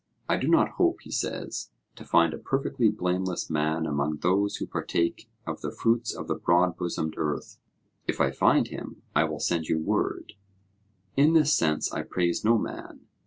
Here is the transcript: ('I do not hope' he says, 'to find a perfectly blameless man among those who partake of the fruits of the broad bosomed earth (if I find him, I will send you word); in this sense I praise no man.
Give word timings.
('I 0.27 0.35
do 0.37 0.47
not 0.47 0.69
hope' 0.79 1.01
he 1.01 1.11
says, 1.11 1.69
'to 1.95 2.03
find 2.05 2.33
a 2.33 2.39
perfectly 2.39 2.89
blameless 2.89 3.51
man 3.51 3.85
among 3.85 4.17
those 4.17 4.55
who 4.55 4.65
partake 4.65 5.29
of 5.45 5.61
the 5.61 5.69
fruits 5.69 6.11
of 6.11 6.27
the 6.27 6.33
broad 6.33 6.75
bosomed 6.75 7.13
earth 7.17 7.59
(if 8.07 8.19
I 8.19 8.31
find 8.31 8.69
him, 8.69 9.03
I 9.15 9.25
will 9.25 9.39
send 9.39 9.67
you 9.67 9.77
word); 9.77 10.33
in 11.15 11.33
this 11.33 11.53
sense 11.53 11.93
I 11.93 12.01
praise 12.01 12.43
no 12.43 12.57
man. 12.57 13.01